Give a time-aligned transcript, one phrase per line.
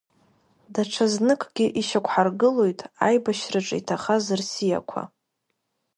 [0.73, 5.01] Даҽазныкгьы ишьақәҳаргылоит аибашьраҿы иҭахаз рсиақәа.